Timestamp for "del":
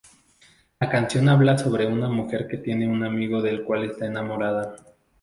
3.39-3.63